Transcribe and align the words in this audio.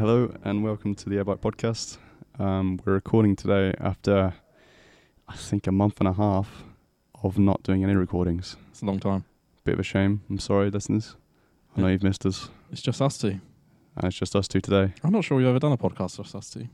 Hello 0.00 0.34
and 0.44 0.64
welcome 0.64 0.94
to 0.94 1.10
the 1.10 1.16
Airbyte 1.16 1.40
podcast. 1.40 1.98
Um, 2.38 2.80
we're 2.86 2.94
recording 2.94 3.36
today 3.36 3.74
after, 3.78 4.32
I 5.28 5.36
think, 5.36 5.66
a 5.66 5.72
month 5.72 5.98
and 6.00 6.08
a 6.08 6.14
half 6.14 6.64
of 7.22 7.38
not 7.38 7.62
doing 7.64 7.84
any 7.84 7.94
recordings. 7.94 8.56
It's 8.70 8.80
a 8.80 8.86
long 8.86 8.98
time. 8.98 9.26
Bit 9.64 9.74
of 9.74 9.80
a 9.80 9.82
shame. 9.82 10.22
I'm 10.30 10.38
sorry, 10.38 10.70
listeners. 10.70 11.16
I 11.76 11.82
know 11.82 11.88
you've 11.88 12.02
missed 12.02 12.24
us, 12.24 12.48
It's 12.72 12.80
just 12.80 13.02
us 13.02 13.18
two. 13.18 13.42
and 13.96 14.04
it's 14.04 14.16
just 14.16 14.34
us 14.34 14.48
two 14.48 14.62
today. 14.62 14.94
I'm 15.04 15.12
not 15.12 15.22
sure 15.22 15.36
we've 15.36 15.46
ever 15.46 15.58
done 15.58 15.72
a 15.72 15.76
podcast 15.76 16.16
just 16.16 16.34
us 16.34 16.48
two. 16.48 16.68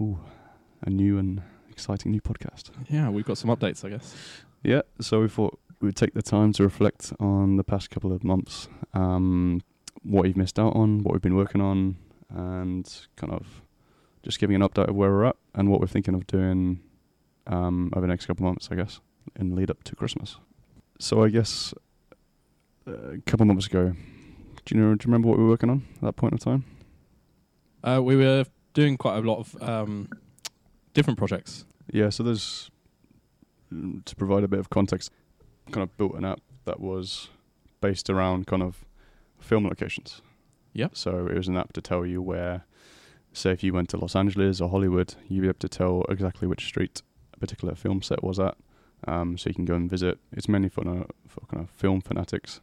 Ooh, 0.00 0.18
a 0.80 0.88
new 0.88 1.18
and 1.18 1.42
exciting 1.70 2.10
new 2.10 2.22
podcast. 2.22 2.70
Yeah, 2.88 3.10
we've 3.10 3.26
got 3.26 3.36
some 3.36 3.54
updates, 3.54 3.84
I 3.84 3.90
guess. 3.90 4.14
Yeah, 4.62 4.80
so 4.98 5.20
we 5.20 5.28
thought 5.28 5.60
we'd 5.82 5.94
take 5.94 6.14
the 6.14 6.22
time 6.22 6.54
to 6.54 6.62
reflect 6.62 7.12
on 7.20 7.58
the 7.58 7.64
past 7.64 7.90
couple 7.90 8.14
of 8.14 8.24
months, 8.24 8.66
um, 8.94 9.60
what 10.04 10.26
you've 10.26 10.38
missed 10.38 10.58
out 10.58 10.74
on, 10.74 11.02
what 11.02 11.12
we've 11.12 11.20
been 11.20 11.36
working 11.36 11.60
on, 11.60 11.98
and 12.30 13.06
kind 13.16 13.32
of 13.32 13.62
just 14.22 14.38
giving 14.38 14.56
an 14.56 14.62
update 14.62 14.88
of 14.88 14.94
where 14.94 15.10
we're 15.10 15.24
at 15.24 15.36
and 15.54 15.70
what 15.70 15.80
we're 15.80 15.86
thinking 15.86 16.14
of 16.14 16.26
doing 16.26 16.80
um, 17.46 17.90
over 17.94 18.02
the 18.02 18.10
next 18.10 18.26
couple 18.26 18.46
of 18.46 18.50
months, 18.50 18.68
I 18.70 18.76
guess, 18.76 19.00
in 19.36 19.54
lead 19.54 19.70
up 19.70 19.82
to 19.84 19.96
Christmas. 19.96 20.36
So 20.98 21.24
I 21.24 21.28
guess 21.28 21.74
uh, 22.86 23.12
a 23.12 23.18
couple 23.26 23.44
of 23.44 23.48
months 23.48 23.66
ago, 23.66 23.94
do 24.64 24.74
you 24.74 24.80
know? 24.80 24.94
Do 24.94 25.04
you 25.04 25.08
remember 25.08 25.28
what 25.28 25.38
we 25.38 25.44
were 25.44 25.50
working 25.50 25.70
on 25.70 25.86
at 25.96 26.02
that 26.02 26.16
point 26.16 26.34
of 26.34 26.40
time? 26.40 26.64
Uh, 27.82 28.00
we 28.02 28.16
were 28.16 28.44
doing 28.74 28.96
quite 28.96 29.16
a 29.16 29.20
lot 29.20 29.38
of 29.38 29.62
um, 29.62 30.08
different 30.92 31.18
projects. 31.18 31.64
Yeah, 31.92 32.10
so 32.10 32.22
there's 32.22 32.70
to 34.04 34.16
provide 34.16 34.44
a 34.44 34.48
bit 34.48 34.58
of 34.58 34.68
context, 34.70 35.10
kind 35.70 35.82
of 35.82 35.96
built 35.96 36.14
an 36.14 36.24
app 36.24 36.40
that 36.64 36.80
was 36.80 37.28
based 37.80 38.10
around 38.10 38.46
kind 38.46 38.62
of 38.62 38.84
film 39.38 39.64
locations. 39.64 40.22
Yep. 40.72 40.96
So 40.96 41.26
it 41.26 41.34
was 41.36 41.48
an 41.48 41.56
app 41.56 41.72
to 41.74 41.80
tell 41.80 42.06
you 42.06 42.22
where, 42.22 42.64
say, 43.32 43.50
if 43.52 43.62
you 43.62 43.72
went 43.72 43.88
to 43.90 43.96
Los 43.96 44.14
Angeles 44.16 44.60
or 44.60 44.68
Hollywood, 44.68 45.14
you'd 45.28 45.42
be 45.42 45.48
able 45.48 45.58
to 45.58 45.68
tell 45.68 46.04
exactly 46.08 46.46
which 46.48 46.64
street 46.66 47.02
a 47.34 47.38
particular 47.38 47.74
film 47.74 48.02
set 48.02 48.22
was 48.22 48.38
at. 48.38 48.56
Um, 49.06 49.38
so 49.38 49.48
you 49.50 49.54
can 49.54 49.64
go 49.64 49.74
and 49.74 49.90
visit. 49.90 50.18
It's 50.32 50.48
mainly 50.48 50.68
for, 50.68 50.82
for 51.26 51.40
kind 51.46 51.62
of 51.62 51.70
film 51.70 52.00
fanatics. 52.02 52.60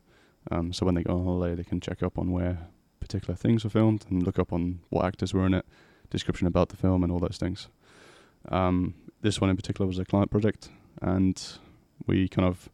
Um, 0.51 0.71
so 0.71 0.85
when 0.85 0.95
they 0.95 1.03
go 1.03 1.17
on 1.17 1.25
holiday, 1.25 1.55
they 1.55 1.63
can 1.63 1.81
check 1.81 2.01
up 2.03 2.17
on 2.17 2.31
where 2.31 2.67
particular 2.99 3.35
things 3.35 3.63
were 3.63 3.69
filmed 3.69 4.05
and 4.09 4.23
look 4.23 4.39
up 4.39 4.53
on 4.53 4.79
what 4.89 5.05
actors 5.05 5.33
were 5.33 5.45
in 5.45 5.53
it, 5.53 5.65
description 6.09 6.47
about 6.47 6.69
the 6.69 6.77
film, 6.77 7.03
and 7.03 7.11
all 7.11 7.19
those 7.19 7.37
things. 7.37 7.67
Um, 8.49 8.93
this 9.21 9.41
one 9.41 9.49
in 9.49 9.55
particular 9.55 9.87
was 9.87 9.99
a 9.99 10.05
client 10.05 10.29
project, 10.31 10.69
and 11.01 11.41
we 12.05 12.27
kind 12.29 12.47
of, 12.47 12.69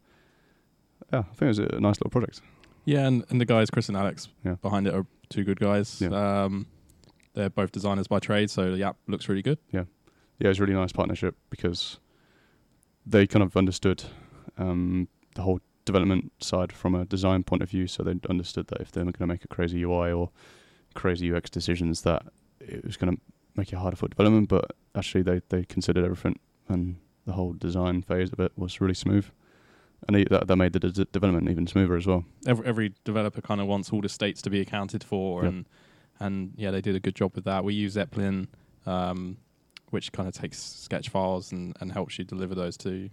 yeah, 1.12 1.20
I 1.20 1.22
think 1.22 1.42
it 1.42 1.46
was 1.46 1.58
a 1.58 1.80
nice 1.80 1.96
little 1.98 2.10
project. 2.10 2.40
Yeah, 2.84 3.06
and, 3.06 3.24
and 3.30 3.40
the 3.40 3.44
guys, 3.46 3.70
Chris 3.70 3.88
and 3.88 3.96
Alex, 3.96 4.28
Yeah. 4.44 4.54
behind 4.62 4.86
it 4.86 4.94
are 4.94 5.06
two 5.34 5.44
good 5.44 5.60
guys. 5.60 6.00
Yeah. 6.00 6.44
Um, 6.44 6.66
they're 7.34 7.50
both 7.50 7.72
designers 7.72 8.06
by 8.06 8.20
trade, 8.20 8.50
so 8.50 8.74
the 8.76 8.84
app 8.84 8.96
looks 9.08 9.28
really 9.28 9.42
good. 9.42 9.58
yeah, 10.38 10.46
it 10.46 10.48
was 10.48 10.58
a 10.58 10.62
really 10.62 10.74
nice 10.74 10.92
partnership 10.92 11.36
because 11.50 11.98
they 13.04 13.26
kind 13.26 13.42
of 13.42 13.56
understood 13.56 14.04
um, 14.56 15.08
the 15.34 15.42
whole 15.42 15.60
development 15.84 16.32
side 16.38 16.72
from 16.72 16.94
a 16.94 17.04
design 17.04 17.42
point 17.42 17.62
of 17.62 17.68
view. 17.68 17.86
So 17.86 18.02
they 18.02 18.14
understood 18.30 18.68
that 18.68 18.80
if 18.80 18.92
they 18.92 19.00
were 19.00 19.06
going 19.06 19.14
to 19.14 19.26
make 19.26 19.44
a 19.44 19.48
crazy 19.48 19.82
UI 19.82 20.12
or 20.12 20.30
crazy 20.94 21.32
UX 21.34 21.50
decisions, 21.50 22.02
that 22.02 22.22
it 22.60 22.84
was 22.84 22.96
going 22.96 23.16
to 23.16 23.20
make 23.56 23.72
it 23.72 23.76
harder 23.76 23.96
for 23.96 24.08
development. 24.08 24.48
But 24.48 24.72
actually, 24.94 25.22
they 25.22 25.40
they 25.48 25.64
considered 25.64 26.04
everything, 26.04 26.38
and 26.68 26.96
the 27.26 27.32
whole 27.32 27.52
design 27.52 28.02
phase 28.02 28.32
of 28.32 28.38
it 28.38 28.52
was 28.56 28.80
really 28.80 28.94
smooth, 28.94 29.26
and 30.06 30.16
they, 30.16 30.24
that 30.24 30.46
that 30.46 30.56
made 30.56 30.72
the 30.72 30.80
de- 30.80 31.04
development 31.06 31.48
even 31.50 31.66
smoother 31.66 31.96
as 31.96 32.06
well. 32.06 32.24
Every, 32.46 32.66
every 32.66 32.92
developer 33.04 33.40
kind 33.40 33.60
of 33.60 33.66
wants 33.66 33.90
all 33.92 34.00
the 34.00 34.08
states 34.08 34.42
to 34.42 34.50
be 34.50 34.60
accounted 34.60 35.02
for, 35.04 35.44
and 35.44 35.66
and 36.20 36.52
yeah, 36.56 36.70
they 36.70 36.80
did 36.80 36.94
a 36.94 37.00
good 37.00 37.14
job 37.14 37.34
with 37.34 37.44
that. 37.44 37.64
We 37.64 37.74
use 37.74 37.92
Zeppelin, 37.92 38.48
um, 38.86 39.38
which 39.90 40.12
kind 40.12 40.28
of 40.28 40.34
takes 40.34 40.58
sketch 40.62 41.08
files 41.08 41.52
and, 41.52 41.76
and 41.80 41.92
helps 41.92 42.18
you 42.18 42.24
deliver 42.24 42.54
those 42.54 42.76
to 42.78 43.10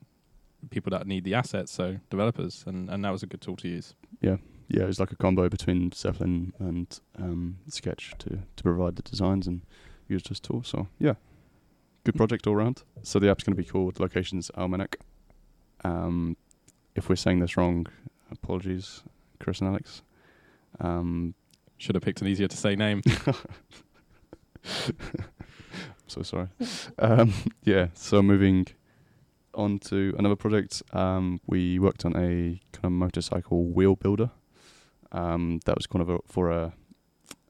people 0.69 0.91
that 0.91 1.07
need 1.07 1.23
the 1.23 1.33
assets, 1.33 1.71
so 1.71 1.97
developers, 2.09 2.63
and, 2.67 2.89
and 2.89 3.03
that 3.03 3.11
was 3.11 3.23
a 3.23 3.25
good 3.27 3.41
tool 3.41 3.55
to 3.57 3.67
use. 3.67 3.95
yeah, 4.21 4.37
yeah, 4.67 4.83
it 4.83 4.87
was 4.87 4.99
like 4.99 5.11
a 5.11 5.15
combo 5.15 5.49
between 5.49 5.91
Zeppelin 5.91 6.53
and 6.59 6.99
um, 7.17 7.57
Sketch 7.67 8.13
to, 8.19 8.39
to 8.55 8.63
provide 8.63 8.95
the 8.95 9.01
designs 9.01 9.47
and 9.47 9.61
use 10.07 10.23
this 10.23 10.39
tool. 10.39 10.61
So 10.63 10.87
yeah, 10.99 11.15
good 12.03 12.15
project 12.15 12.47
all 12.47 12.55
round. 12.55 12.83
So 13.03 13.19
the 13.19 13.29
app's 13.29 13.43
going 13.43 13.55
to 13.55 13.61
be 13.61 13.67
called 13.67 13.99
Locations 13.99 14.51
Almanac. 14.55 14.99
Um, 15.83 16.37
if 16.95 17.09
we're 17.09 17.15
saying 17.15 17.39
this 17.39 17.57
wrong, 17.57 17.87
apologies, 18.31 19.03
Chris 19.39 19.59
and 19.59 19.69
Alex. 19.69 20.01
Um, 20.79 21.33
Should 21.77 21.95
have 21.95 22.03
picked 22.03 22.21
an 22.21 22.27
easier 22.27 22.47
to 22.47 22.57
say 22.57 22.75
name. 22.75 23.01
I'm 23.27 23.35
so 26.07 26.21
sorry. 26.21 26.47
um, 26.99 27.33
yeah, 27.63 27.87
so 27.93 28.21
moving 28.21 28.67
on 29.53 29.79
to 29.79 30.15
another 30.17 30.35
project, 30.35 30.81
um, 30.93 31.41
we 31.47 31.79
worked 31.79 32.05
on 32.05 32.15
a 32.15 32.59
kind 32.71 32.85
of 32.85 32.91
motorcycle 32.91 33.65
wheel 33.65 33.95
builder. 33.95 34.31
Um, 35.11 35.59
that 35.65 35.75
was 35.75 35.87
kind 35.87 36.01
of 36.01 36.09
a, 36.09 36.19
for 36.25 36.51
a, 36.51 36.73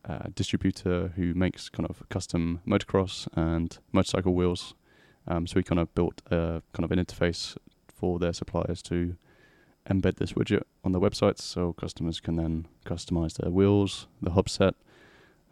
a 0.06 0.30
distributor 0.32 1.14
who 1.16 1.34
makes 1.34 1.70
kind 1.70 1.88
of 1.88 2.08
custom 2.10 2.62
motocross 2.68 3.28
and 3.36 3.78
motorcycle 3.92 4.34
wheels. 4.34 4.74
Um, 5.28 5.46
so 5.46 5.54
we 5.58 5.64
kind 5.64 5.80
of 5.80 5.94
built 5.94 6.22
a 6.32 6.64
kind 6.74 6.84
of 6.84 6.92
an 6.92 7.04
interface 7.04 7.56
for 7.88 8.18
their 8.18 8.34
suppliers 8.34 8.82
to 8.84 9.16
embed 9.90 10.16
this 10.18 10.34
widget 10.34 10.64
on 10.84 10.92
their 10.92 11.02
websites, 11.02 11.40
so 11.42 11.74
customers 11.74 12.20
can 12.20 12.36
then 12.36 12.68
customize 12.86 13.34
their 13.36 13.52
wheels, 13.52 14.08
the 14.22 14.32
hub 14.32 14.48
set, 14.50 14.76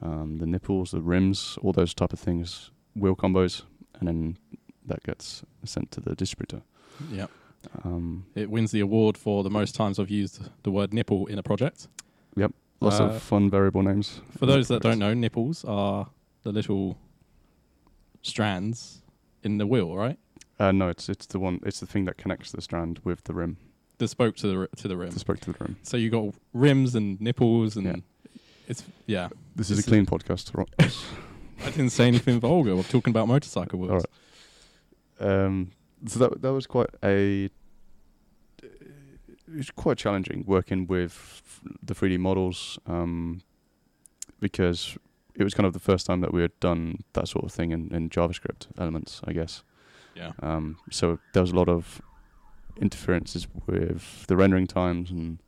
um, 0.02 0.38
the 0.38 0.46
nipples, 0.46 0.92
the 0.92 1.02
rims, 1.02 1.58
all 1.62 1.74
those 1.74 1.94
type 1.94 2.14
of 2.14 2.20
things, 2.20 2.72
wheel 2.96 3.16
combos, 3.16 3.64
and 4.00 4.08
then 4.08 4.38
that 4.86 5.04
gets 5.04 5.44
sent 5.64 5.92
to 5.92 6.00
the 6.02 6.16
distributor. 6.16 6.62
yeah. 7.12 7.28
Um, 7.84 8.26
It 8.36 8.50
wins 8.50 8.72
the 8.72 8.80
award 8.80 9.18
for 9.18 9.44
the 9.44 9.50
most 9.50 9.76
times 9.76 10.00
I've 10.00 10.10
used 10.10 10.40
the 10.64 10.72
word 10.72 10.94
nipple 10.94 11.26
in 11.28 11.38
a 11.38 11.44
project. 11.44 11.88
Yep. 12.38 12.54
Lots 12.80 13.00
Uh, 13.02 13.06
of 13.06 13.22
fun 13.22 13.50
variable 13.50 13.84
names. 13.84 14.22
For 14.38 14.46
those 14.46 14.70
that 14.70 14.82
don't 14.82 15.00
know, 15.00 15.14
nipples 15.14 15.66
are 15.66 16.08
the 16.44 16.52
little 16.54 16.98
strands 18.22 19.02
in 19.44 19.58
the 19.58 19.68
wheel, 19.68 19.96
right? 19.96 20.18
uh, 20.60 20.72
no, 20.72 20.90
it's 20.90 21.10
it's 21.10 21.26
the 21.28 21.40
one. 21.40 21.60
It's 21.66 21.80
the 21.80 21.86
thing 21.86 22.06
that 22.06 22.18
connects 22.18 22.52
the 22.52 22.62
strand 22.62 23.00
with 23.04 23.24
the 23.26 23.34
rim. 23.34 23.58
The 24.00 24.08
spoke 24.08 24.36
to 24.38 24.48
the 24.48 24.68
to 24.78 24.88
the 24.88 24.98
rim. 24.98 25.12
The 25.12 25.20
spoke 25.20 25.40
to 25.42 25.52
the 25.54 25.58
rim. 25.64 25.78
So 25.84 25.96
you 25.98 26.10
got 26.10 26.34
rims 26.54 26.96
and 26.96 27.20
nipples, 27.22 27.76
and 27.78 27.86
Yeah. 27.86 27.96
it's 28.68 28.84
yeah. 29.06 29.30
This 29.56 29.70
is 29.70 29.80
a 29.80 29.84
clean 29.84 30.06
podcast. 30.06 30.52
I 31.62 31.70
didn't 31.72 31.90
say 31.92 32.08
anything 32.08 32.40
vulgar. 32.40 32.76
We're 32.76 32.84
talking 32.84 33.12
about 33.12 33.28
motorcycle 33.28 33.78
wheels. 33.80 33.92
All 33.92 35.28
right. 35.28 35.46
Um, 35.46 35.72
so 36.08 36.20
that 36.20 36.42
that 36.42 36.54
was 36.54 36.66
quite 36.66 36.90
a. 37.04 37.50
It 38.64 39.56
was 39.56 39.72
quite 39.72 39.98
challenging 39.98 40.44
working 40.48 40.86
with 40.88 41.42
the 41.82 41.94
3D 41.96 42.20
models, 42.20 42.78
um, 42.86 43.42
because 44.40 44.98
it 45.36 45.44
was 45.44 45.54
kind 45.54 45.66
of 45.68 45.74
the 45.74 45.80
first 45.80 46.06
time 46.06 46.22
that 46.22 46.32
we 46.34 46.42
had 46.42 46.58
done 46.60 47.00
that 47.14 47.28
sort 47.28 47.46
of 47.46 47.52
thing 47.52 47.72
in, 47.72 47.94
in 47.94 48.10
JavaScript 48.10 48.68
elements, 48.78 49.22
I 49.26 49.34
guess. 49.34 49.64
Yeah. 50.16 50.32
Um, 50.42 50.78
so 50.92 51.18
there 51.34 51.42
was 51.42 51.52
a 51.52 51.56
lot 51.56 51.68
of 51.68 52.02
interferences 52.78 53.48
with 53.68 54.26
the 54.28 54.38
rendering 54.38 54.68
times 54.68 55.12
and 55.12 55.40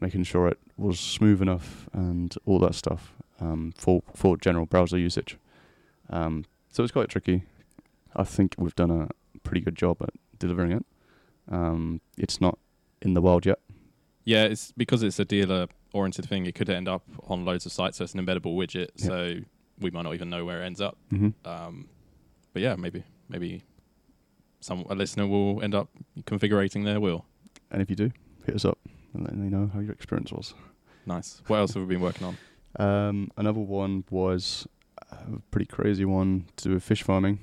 making 0.00 0.24
sure 0.24 0.48
it 0.48 0.58
was 0.76 1.00
smooth 1.00 1.40
enough 1.40 1.88
and 1.92 2.34
all 2.44 2.58
that 2.58 2.74
stuff 2.74 3.14
um, 3.40 3.72
for 3.76 4.02
for 4.14 4.36
general 4.36 4.66
browser 4.66 4.98
usage. 4.98 5.38
Um, 6.10 6.44
so 6.70 6.82
it's 6.82 6.92
quite 6.92 7.08
tricky. 7.08 7.44
I 8.14 8.24
think 8.24 8.54
we've 8.58 8.74
done 8.74 8.90
a 8.90 9.08
pretty 9.40 9.60
good 9.60 9.76
job 9.76 9.98
at 10.02 10.10
delivering 10.38 10.72
it. 10.72 10.86
Um, 11.50 12.00
it's 12.16 12.40
not 12.40 12.58
in 13.02 13.14
the 13.14 13.20
wild 13.20 13.46
yet. 13.46 13.58
Yeah, 14.24 14.44
it's 14.44 14.72
because 14.72 15.02
it's 15.02 15.18
a 15.18 15.24
dealer 15.24 15.68
oriented 15.92 16.28
thing. 16.28 16.46
It 16.46 16.54
could 16.54 16.68
end 16.68 16.88
up 16.88 17.04
on 17.28 17.44
loads 17.44 17.66
of 17.66 17.72
sites, 17.72 17.98
so 17.98 18.04
it's 18.04 18.14
an 18.14 18.24
embeddable 18.24 18.56
widget. 18.56 18.88
Yeah. 18.96 19.06
So 19.06 19.34
we 19.80 19.90
might 19.90 20.02
not 20.02 20.14
even 20.14 20.30
know 20.30 20.44
where 20.44 20.62
it 20.62 20.66
ends 20.66 20.80
up. 20.80 20.96
Mm-hmm. 21.12 21.48
Um, 21.48 21.88
but 22.52 22.62
yeah, 22.62 22.74
maybe 22.76 23.04
maybe 23.28 23.62
some 24.60 24.84
a 24.88 24.94
listener 24.94 25.26
will 25.26 25.62
end 25.62 25.74
up 25.74 25.88
configuring 26.22 26.84
their 26.84 27.00
wheel. 27.00 27.24
And 27.70 27.82
if 27.82 27.90
you 27.90 27.96
do, 27.96 28.10
hit 28.44 28.54
us 28.54 28.64
up 28.64 28.78
and 29.14 29.24
let 29.24 29.36
me 29.36 29.48
know 29.48 29.70
how 29.72 29.80
your 29.80 29.92
experience 29.92 30.32
was. 30.32 30.54
Nice. 31.06 31.42
What 31.46 31.58
else 31.58 31.74
have 31.74 31.82
we 31.82 31.94
been 31.94 32.02
working 32.02 32.26
on? 32.26 32.36
Um, 32.78 33.30
another 33.36 33.60
one 33.60 34.04
was 34.10 34.66
a 35.10 35.40
pretty 35.50 35.66
crazy 35.66 36.04
one 36.04 36.46
to 36.56 36.68
do 36.68 36.74
with 36.74 36.82
fish 36.82 37.02
farming. 37.02 37.38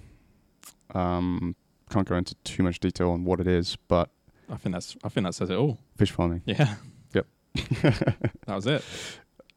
Um, 0.93 1.55
can't 1.89 2.07
go 2.07 2.15
into 2.15 2.35
too 2.43 2.63
much 2.63 2.79
detail 2.79 3.11
on 3.11 3.23
what 3.23 3.39
it 3.39 3.47
is, 3.47 3.77
but 3.87 4.09
I 4.49 4.57
think 4.57 4.73
that's 4.73 4.95
I 5.03 5.09
think 5.09 5.25
that 5.25 5.33
says 5.33 5.49
it 5.49 5.55
all. 5.55 5.79
fish 5.97 6.11
farming. 6.11 6.41
Yeah. 6.45 6.75
Yep. 7.13 7.25
that 7.81 8.55
was 8.55 8.67
it. 8.67 8.83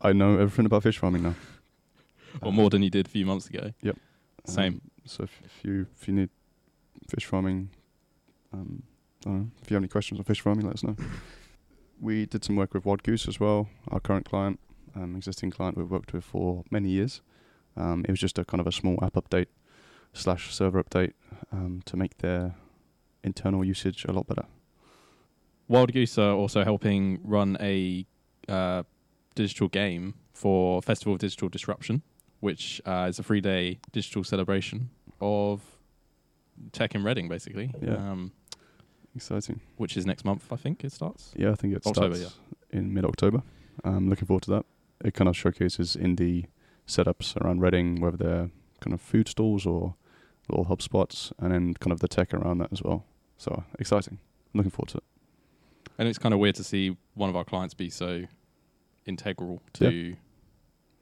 I 0.00 0.12
know 0.12 0.34
everything 0.34 0.66
about 0.66 0.82
fish 0.82 0.98
farming 0.98 1.22
now. 1.22 1.34
Or 2.42 2.52
more 2.52 2.68
than 2.70 2.82
you 2.82 2.90
did 2.90 3.06
a 3.06 3.10
few 3.10 3.24
months 3.24 3.46
ago. 3.48 3.72
Yep. 3.82 3.96
Same. 4.44 4.74
Um, 4.74 4.80
so 5.04 5.24
if, 5.24 5.40
if 5.44 5.64
you 5.64 5.86
if 5.98 6.06
you 6.08 6.14
need 6.14 6.30
fish 7.06 7.24
farming, 7.24 7.70
um, 8.52 8.82
I 9.24 9.30
don't 9.30 9.38
know, 9.38 9.50
if 9.62 9.70
you 9.70 9.74
have 9.74 9.82
any 9.82 9.88
questions 9.88 10.20
on 10.20 10.24
fish 10.24 10.40
farming, 10.40 10.66
let 10.66 10.74
us 10.74 10.82
know. 10.82 10.96
we 12.00 12.26
did 12.26 12.44
some 12.44 12.56
work 12.56 12.74
with 12.74 12.84
Wild 12.84 13.02
Goose 13.02 13.28
as 13.28 13.40
well, 13.40 13.68
our 13.88 14.00
current 14.00 14.26
client, 14.26 14.60
um, 14.94 15.16
existing 15.16 15.50
client 15.50 15.76
we've 15.76 15.90
worked 15.90 16.12
with 16.12 16.24
for 16.24 16.64
many 16.70 16.88
years. 16.88 17.20
Um, 17.76 18.04
it 18.08 18.10
was 18.10 18.20
just 18.20 18.38
a 18.38 18.44
kind 18.44 18.60
of 18.60 18.66
a 18.66 18.72
small 18.72 18.98
app 19.02 19.14
update 19.14 19.48
slash 20.12 20.54
server 20.54 20.82
update 20.82 21.12
um, 21.52 21.82
to 21.84 21.96
make 21.96 22.18
their 22.18 22.54
internal 23.22 23.64
usage 23.64 24.04
a 24.06 24.12
lot 24.12 24.26
better. 24.26 24.46
Wild 25.68 25.92
Goose 25.92 26.16
are 26.16 26.32
also 26.32 26.64
helping 26.64 27.18
run 27.24 27.56
a 27.60 28.06
uh, 28.48 28.84
digital 29.34 29.68
game 29.68 30.14
for 30.32 30.80
Festival 30.80 31.14
of 31.14 31.18
Digital 31.18 31.48
Disruption, 31.48 32.02
which 32.40 32.80
uh, 32.86 33.06
is 33.08 33.18
a 33.18 33.22
three 33.22 33.40
day 33.40 33.80
digital 33.92 34.22
celebration 34.22 34.90
of 35.20 35.75
tech 36.72 36.94
in 36.94 37.04
Reading, 37.04 37.28
basically. 37.28 37.72
Yeah. 37.80 37.94
Um, 37.94 38.32
Exciting. 39.14 39.60
which 39.76 39.96
is 39.96 40.04
next 40.04 40.24
month, 40.24 40.52
I 40.52 40.56
think 40.56 40.84
it 40.84 40.92
starts. 40.92 41.32
Yeah, 41.36 41.50
I 41.50 41.54
think 41.54 41.74
it 41.74 41.86
October, 41.86 42.16
starts 42.16 42.36
in 42.70 42.92
mid 42.92 43.04
October. 43.04 43.42
I'm 43.84 44.08
looking 44.10 44.26
forward 44.26 44.42
to 44.44 44.50
that. 44.50 44.66
It 45.04 45.14
kind 45.14 45.28
of 45.28 45.36
showcases 45.36 45.96
indie 45.96 46.46
setups 46.86 47.36
around 47.36 47.60
Reading, 47.60 48.00
whether 48.00 48.16
they're 48.16 48.50
kind 48.80 48.92
of 48.92 49.00
food 49.00 49.28
stalls 49.28 49.64
or 49.66 49.94
little 50.48 50.64
hub 50.64 50.82
spots, 50.82 51.32
and 51.38 51.52
then 51.52 51.74
kind 51.74 51.92
of 51.92 52.00
the 52.00 52.08
tech 52.08 52.32
around 52.34 52.58
that 52.58 52.72
as 52.72 52.82
well. 52.82 53.04
So 53.38 53.64
exciting. 53.78 54.18
I'm 54.54 54.58
looking 54.58 54.70
forward 54.70 54.90
to 54.90 54.98
it. 54.98 55.04
And 55.98 56.08
it's 56.08 56.18
kind 56.18 56.34
of 56.34 56.40
weird 56.40 56.54
to 56.56 56.64
see 56.64 56.96
one 57.14 57.30
of 57.30 57.36
our 57.36 57.44
clients 57.44 57.74
be 57.74 57.88
so 57.90 58.24
integral 59.06 59.62
to 59.74 60.16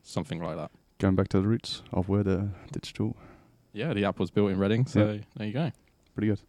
something 0.03 0.41
like 0.41 0.57
that. 0.57 0.71
Going 0.99 1.17
back 1.17 1.29
to 1.29 1.41
the 1.41 1.49
roots 1.49 1.83
of 1.93 2.09
where 2.09 2.23
the 2.23 2.51
digital, 2.71 3.17
Yeah, 3.75 3.93
the 3.93 4.05
app 4.05 4.19
was 4.21 4.31
built 4.31 4.51
in 4.51 4.59
Reading, 4.59 4.87
so 4.87 5.19
there 5.37 5.47
you 5.47 5.53
go. 5.53 5.71
pretty 6.15 6.29
good. 6.29 6.41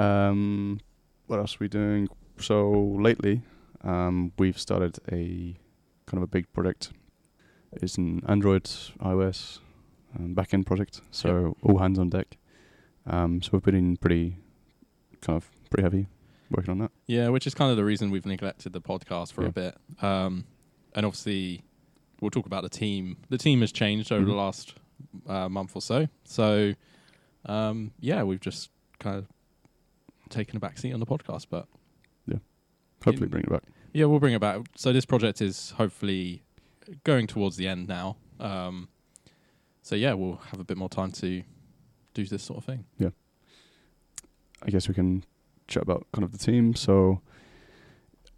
Um, 0.00 0.80
what 1.26 1.38
else 1.38 1.54
are 1.54 1.58
we 1.60 1.68
doing? 1.68 2.08
So 2.38 2.70
lately, 2.98 3.42
um, 3.82 4.32
we've 4.38 4.58
started 4.58 4.98
a 5.12 5.54
kind 6.06 6.16
of 6.16 6.22
a 6.22 6.26
big 6.26 6.50
project. 6.52 6.92
It's 7.72 7.98
an 7.98 8.22
Android, 8.26 8.64
iOS, 8.64 9.58
um, 10.18 10.34
backend 10.34 10.66
project. 10.66 11.02
So 11.10 11.56
all 11.62 11.78
hands 11.78 11.98
on 11.98 12.08
deck. 12.08 12.36
Um, 13.06 13.42
so 13.42 13.50
we've 13.52 13.62
been 13.62 13.74
in 13.74 13.96
pretty, 13.98 14.36
kind 15.20 15.36
of 15.36 15.50
pretty 15.68 15.82
heavy 15.82 16.06
working 16.50 16.70
on 16.70 16.78
that. 16.78 16.90
Yeah, 17.06 17.28
which 17.28 17.46
is 17.46 17.54
kind 17.54 17.70
of 17.70 17.76
the 17.76 17.84
reason 17.84 18.10
we've 18.10 18.26
neglected 18.26 18.72
the 18.72 18.80
podcast 18.80 19.32
for 19.32 19.42
Yeah. 19.42 19.48
a 19.48 19.52
bit. 19.52 19.76
Um, 20.02 20.44
and 20.94 21.04
obviously, 21.06 21.62
we'll 22.20 22.30
talk 22.30 22.46
about 22.46 22.62
the 22.62 22.68
team. 22.70 23.18
The 23.28 23.38
team 23.38 23.60
has 23.60 23.70
changed 23.72 24.10
over 24.10 24.24
the 24.24 24.32
Mhm. 24.32 24.36
last 24.36 24.74
uh, 25.26 25.48
month 25.48 25.72
or 25.74 25.82
so. 25.82 26.08
So, 26.24 26.74
um, 27.46 27.92
yeah, 28.00 28.22
we've 28.22 28.40
just 28.40 28.70
kind 28.98 29.16
of 29.18 29.26
taken 30.28 30.56
a 30.56 30.60
back 30.60 30.78
seat 30.78 30.92
on 30.92 31.00
the 31.00 31.06
podcast. 31.06 31.46
But 31.50 31.66
yeah, 32.26 32.38
Hopefully, 33.04 33.24
In- 33.26 33.30
bring 33.30 33.44
it 33.44 33.50
back. 33.50 33.62
yeah, 33.92 34.04
we'll 34.06 34.20
bring 34.20 34.34
it 34.34 34.40
back. 34.40 34.60
So 34.76 34.92
this 34.92 35.04
project 35.06 35.40
is 35.40 35.70
hopefully 35.72 36.42
going 37.04 37.26
towards 37.26 37.56
the 37.56 37.66
end 37.68 37.88
now. 37.88 38.16
Um, 38.38 38.88
so 39.82 39.94
yeah, 39.96 40.12
we'll 40.14 40.36
have 40.50 40.60
a 40.60 40.64
bit 40.64 40.76
more 40.76 40.88
time 40.88 41.10
to 41.12 41.42
do 42.14 42.24
this 42.26 42.42
sort 42.42 42.58
of 42.58 42.64
thing. 42.64 42.84
Yeah, 42.98 43.10
I 44.62 44.70
guess 44.70 44.88
we 44.88 44.94
can 44.94 45.24
chat 45.68 45.82
about 45.82 46.06
kind 46.12 46.24
of 46.24 46.32
the 46.32 46.38
team. 46.38 46.74
So, 46.74 47.20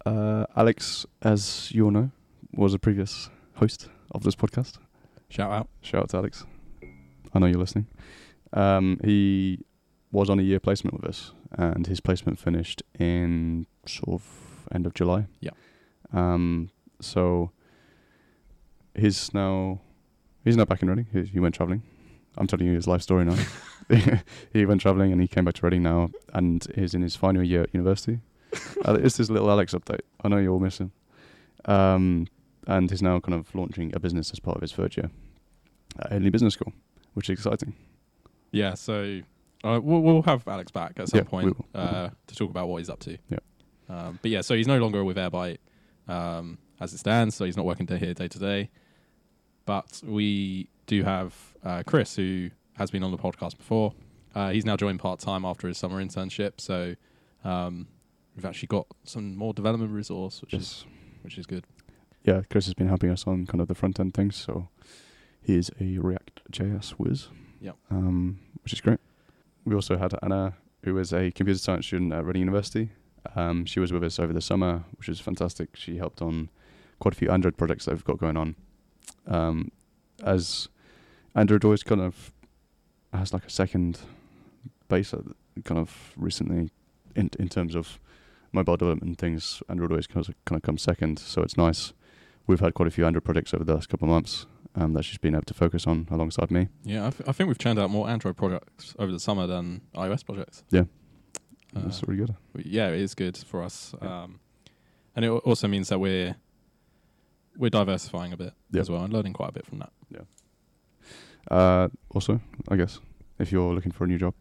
uh, 0.05 0.45
Alex, 0.55 1.05
as 1.21 1.71
you 1.71 1.85
all 1.85 1.91
know, 1.91 2.11
was 2.53 2.73
a 2.73 2.79
previous 2.79 3.29
host 3.55 3.89
of 4.11 4.23
this 4.23 4.35
podcast. 4.35 4.77
Shout 5.29 5.51
out. 5.51 5.67
Shout 5.81 6.03
out 6.03 6.09
to 6.09 6.17
Alex. 6.17 6.45
I 7.33 7.39
know 7.39 7.47
you're 7.47 7.59
listening. 7.59 7.87
Um, 8.53 8.99
he 9.03 9.59
was 10.11 10.29
on 10.29 10.39
a 10.39 10.43
year 10.43 10.59
placement 10.59 11.01
with 11.01 11.09
us, 11.09 11.31
and 11.51 11.87
his 11.87 11.99
placement 11.99 12.39
finished 12.39 12.83
in 12.99 13.65
sort 13.85 14.21
of 14.21 14.67
end 14.71 14.85
of 14.85 14.93
July. 14.93 15.27
Yeah. 15.39 15.51
Um. 16.11 16.69
So 17.01 17.51
he's 18.95 19.33
now 19.33 19.81
he's 20.43 20.57
not 20.57 20.67
back 20.67 20.81
in 20.81 20.89
Reading. 20.89 21.07
He, 21.11 21.23
he 21.23 21.39
went 21.39 21.55
traveling. 21.55 21.81
I'm 22.37 22.47
telling 22.47 22.65
you 22.65 22.73
his 22.73 22.87
life 22.87 23.01
story 23.01 23.25
now. 23.25 23.37
he 24.53 24.65
went 24.65 24.81
traveling 24.81 25.11
and 25.11 25.21
he 25.21 25.27
came 25.27 25.45
back 25.45 25.55
to 25.55 25.65
Reading 25.65 25.83
now, 25.83 26.09
and 26.33 26.65
is 26.75 26.93
in 26.93 27.01
his 27.01 27.15
final 27.15 27.43
year 27.43 27.63
at 27.63 27.73
university. 27.73 28.19
uh, 28.85 28.97
it's 29.01 29.17
this 29.17 29.29
little 29.29 29.49
Alex 29.49 29.73
update. 29.73 30.01
I 30.23 30.27
know 30.27 30.37
you're 30.37 30.53
all 30.53 30.59
missing. 30.59 30.91
Um, 31.65 32.27
and 32.67 32.89
he's 32.89 33.01
now 33.01 33.19
kind 33.19 33.33
of 33.33 33.53
launching 33.55 33.93
a 33.95 33.99
business 33.99 34.31
as 34.31 34.39
part 34.39 34.57
of 34.57 34.61
his 34.61 34.71
third 34.71 34.95
year 34.95 35.09
at 35.99 36.11
Henley 36.11 36.29
Business 36.29 36.53
School, 36.53 36.73
which 37.13 37.29
is 37.29 37.33
exciting. 37.39 37.73
Yeah, 38.51 38.73
so 38.75 39.21
uh, 39.63 39.79
we'll, 39.81 40.01
we'll 40.01 40.21
have 40.23 40.47
Alex 40.47 40.71
back 40.71 40.93
at 40.97 41.09
some 41.09 41.19
Yeah, 41.19 41.23
point 41.23 41.65
uh, 41.73 42.09
to 42.27 42.35
talk 42.35 42.49
about 42.49 42.67
what 42.67 42.77
he's 42.77 42.89
up 42.89 42.99
to. 43.01 43.17
Yeah. 43.29 43.39
Um, 43.89 44.19
but 44.21 44.31
yeah, 44.31 44.41
so 44.41 44.55
he's 44.55 44.67
no 44.67 44.77
longer 44.79 45.03
with 45.03 45.17
Airbyte 45.17 45.57
um, 46.07 46.57
as 46.79 46.93
it 46.93 46.99
stands, 46.99 47.35
so 47.35 47.45
he's 47.45 47.57
not 47.57 47.65
working 47.65 47.85
day 47.85 47.97
here 47.97 48.13
day 48.13 48.27
to 48.27 48.39
day. 48.39 48.69
But 49.65 50.01
we 50.05 50.67
do 50.87 51.03
have 51.03 51.35
uh, 51.63 51.83
Chris, 51.85 52.15
who 52.15 52.49
has 52.73 52.91
been 52.91 53.03
on 53.03 53.11
the 53.11 53.17
podcast 53.17 53.57
before. 53.57 53.93
Uh, 54.35 54.49
he's 54.49 54.65
now 54.65 54.75
joined 54.75 54.99
part 54.99 55.19
time 55.19 55.45
after 55.45 55.67
his 55.67 55.77
summer 55.77 56.03
internship, 56.03 56.53
so 56.59 56.95
um, 57.43 57.87
we've 58.35 58.45
actually 58.45 58.67
got 58.67 58.87
some 59.03 59.35
more 59.35 59.53
development 59.53 59.91
resource, 59.91 60.41
which 60.41 60.53
is 60.53 60.85
which 61.21 61.37
is 61.37 61.45
good. 61.45 61.65
Yeah, 62.23 62.41
Chris 62.49 62.65
has 62.65 62.73
been 62.73 62.87
helping 62.87 63.09
us 63.11 63.27
on 63.27 63.45
kind 63.45 63.61
of 63.61 63.67
the 63.67 63.75
front 63.75 63.99
end 63.99 64.13
things, 64.13 64.35
so 64.35 64.69
he 65.43 65.55
is 65.55 65.69
a 65.79 65.97
React 65.97 66.41
JS 66.51 66.91
whiz. 66.91 67.27
Yep. 67.59 67.75
Um, 67.91 68.39
which 68.63 68.73
is 68.73 68.81
great. 68.81 68.99
We 69.65 69.75
also 69.75 69.97
had 69.97 70.13
Anna, 70.21 70.53
who 70.83 70.97
is 70.97 71.13
a 71.13 71.31
computer 71.31 71.59
science 71.59 71.85
student 71.85 72.13
at 72.13 72.25
Reading 72.25 72.41
University. 72.41 72.89
Um, 73.35 73.65
she 73.65 73.79
was 73.79 73.93
with 73.93 74.03
us 74.03 74.19
over 74.19 74.33
the 74.33 74.41
summer, 74.41 74.83
which 74.97 75.07
was 75.07 75.19
fantastic. 75.19 75.75
She 75.75 75.97
helped 75.97 76.21
on 76.21 76.49
quite 76.99 77.13
a 77.13 77.17
few 77.17 77.29
Android 77.29 77.57
projects 77.57 77.85
that 77.85 77.91
we've 77.91 78.03
got 78.03 78.19
going 78.19 78.37
on. 78.37 78.55
Um, 79.27 79.71
as 80.23 80.67
Android 81.35 81.63
always 81.63 81.83
kind 81.83 82.01
of 82.01 82.31
has 83.13 83.33
like 83.33 83.45
a 83.45 83.49
second 83.49 83.99
base, 84.87 85.13
kind 85.63 85.79
of 85.79 86.13
recently 86.17 86.71
in 87.15 87.29
in 87.39 87.47
terms 87.47 87.75
of 87.75 87.99
mobile 88.51 88.77
development 88.77 89.07
and 89.07 89.17
things. 89.17 89.61
Android 89.69 89.91
always 89.91 90.07
kind 90.07 90.27
of, 90.27 90.35
kind 90.45 90.57
of 90.57 90.63
comes 90.63 90.81
second, 90.81 91.19
so 91.19 91.41
it's 91.41 91.57
nice. 91.57 91.93
We've 92.45 92.59
had 92.59 92.73
quite 92.73 92.87
a 92.87 92.91
few 92.91 93.05
Android 93.05 93.23
projects 93.23 93.53
over 93.53 93.63
the 93.63 93.73
last 93.73 93.89
couple 93.89 94.05
of 94.05 94.11
months 94.11 94.45
um, 94.75 94.93
that 94.93 95.03
she's 95.03 95.17
been 95.17 95.35
able 95.35 95.45
to 95.45 95.53
focus 95.53 95.85
on 95.87 96.07
alongside 96.11 96.49
me. 96.51 96.67
Yeah, 96.83 97.07
I, 97.07 97.09
th- 97.11 97.27
I 97.29 97.31
think 97.31 97.47
we've 97.47 97.57
churned 97.57 97.79
out 97.79 97.89
more 97.89 98.09
Android 98.09 98.35
projects 98.37 98.95
over 98.99 99.11
the 99.11 99.19
summer 99.19 99.45
than 99.47 99.81
iOS 99.95 100.25
projects. 100.25 100.63
Yeah. 100.71 100.83
Uh, 101.75 101.81
That's 101.81 102.03
really 102.07 102.19
good. 102.25 102.35
yeah, 102.65 102.89
it 102.89 102.99
is 103.01 103.15
good 103.15 103.35
for 103.37 103.63
us, 103.63 103.95
Yeah. 104.01 104.23
um, 104.23 104.39
and 105.15 105.25
it 105.25 105.29
also 105.29 105.67
means 105.67 105.89
that 105.89 105.99
we're 105.99 106.35
we're 107.57 107.69
diversifying 107.69 108.33
a 108.33 108.37
bit 108.37 108.53
Yeah. 108.71 108.81
as 108.81 108.89
well 108.89 109.03
and 109.03 109.13
learning 109.13 109.33
quite 109.33 109.49
a 109.49 109.53
bit 109.53 109.65
from 109.65 109.79
that. 109.79 109.91
Uh, 111.51 111.89
also, 112.11 112.39
I 112.69 112.77
guess 112.77 112.99
if 113.37 113.51
you're 113.51 113.73
looking 113.75 113.91
for 113.91 114.05
a 114.05 114.07
new 114.07 114.17
job, 114.17 114.33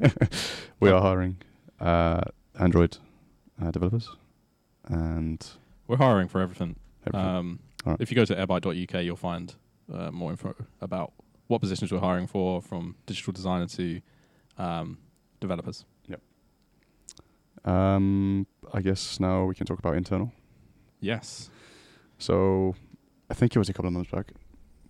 we 0.80 0.88
are 0.88 1.00
hiring 1.02 1.38
uh, 1.80 2.20
Android 2.58 2.98
uh, 3.60 3.70
developers 3.72 4.08
and 4.86 5.44
We're 5.88 5.96
hiring 5.96 6.28
for 6.28 6.40
everything. 6.40 6.76
everything. 7.06 7.28
Um, 7.28 7.58
Alright. 7.86 8.00
If 8.00 8.10
you 8.10 8.14
go 8.14 8.24
to 8.24 8.34
airbyte.uk, 8.34 9.02
you'll 9.04 9.16
find 9.16 9.54
uh, 9.92 10.10
more 10.10 10.30
info 10.30 10.54
about 10.80 11.12
what 11.46 11.60
positions 11.60 11.90
we're 11.90 11.98
hiring 11.98 12.26
for, 12.26 12.60
from 12.60 12.96
digital 13.06 13.32
designer 13.32 13.66
to 13.66 14.00
um, 14.58 14.98
developers. 15.40 15.84
um, 17.64 18.46
I 18.72 18.80
guess 18.80 19.18
now 19.20 19.44
we 19.44 19.54
can 19.54 19.66
talk 19.66 19.78
about 19.78 19.96
internal. 19.96 20.32
Yes. 21.00 21.50
So, 22.18 22.74
I 23.30 23.34
think 23.34 23.56
it 23.56 23.58
was 23.58 23.68
a 23.68 23.72
couple 23.72 23.88
of 23.88 23.94
months 23.94 24.10
back. 24.10 24.32